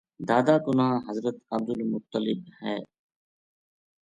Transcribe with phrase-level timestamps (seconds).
[0.29, 2.77] دادا کو ناں حضرت عبدالمطلب ہے۔